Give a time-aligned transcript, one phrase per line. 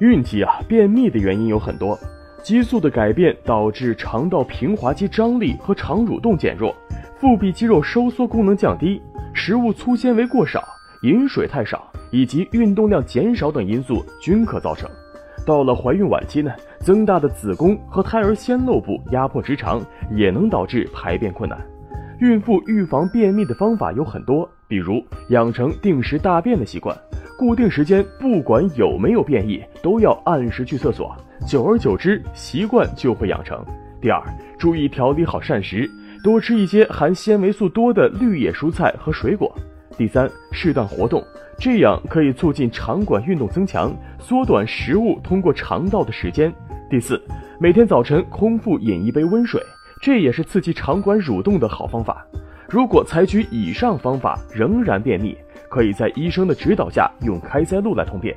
[0.00, 1.98] 孕期啊，便秘的原因有很多，
[2.42, 6.74] 激素的改变导致肠道平滑肌张力和肠蠕动减弱，
[7.18, 9.00] 腹壁肌肉收缩功能降低，
[9.32, 10.62] 食物粗纤维过少，
[11.02, 14.86] 饮水太少，以及运动量减少等因素均可造成。
[15.46, 21.58] 到了怀孕晚期呢，增大的子宫和胎儿先漏部压迫直肠，也能导致排便困难。
[22.20, 26.94] 孕妇预防便秘的方法有很多，比如养成定时大便的习惯，
[27.38, 31.14] 固定时间不管有没有便意，都要按时去厕所，
[31.46, 33.62] 久而久之，习惯就会养成。
[34.00, 34.22] 第二，
[34.58, 35.90] 注意调理好膳食，
[36.24, 39.54] 多吃一些含纤维素多的绿叶蔬菜和水果。
[39.98, 41.22] 第三，适当活动，
[41.58, 46.50] 这样可以促进肠管运动增强，缩短食物通过肠道的时间。
[46.88, 47.20] 第四，
[47.60, 49.62] 每天早晨空腹饮一杯温水。
[50.00, 52.26] 这也是刺激肠管蠕动的好方法。
[52.68, 55.36] 如果采取以上方法仍然便秘，
[55.68, 58.36] 可以在医生的指导下用开塞露来通便。